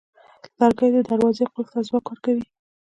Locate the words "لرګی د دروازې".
0.59-1.43